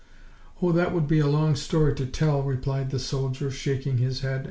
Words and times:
"Oh, 0.63 0.71
that 0.71 0.95
would 0.95 1.07
be 1.07 1.19
a 1.19 1.27
long 1.27 1.55
story 1.55 1.93
to 1.93 2.07
tell," 2.07 2.41
replied 2.41 2.89
the 2.89 2.97
soldier, 2.97 3.51
shaking 3.51 3.99
his 3.99 4.21
head. 4.21 4.39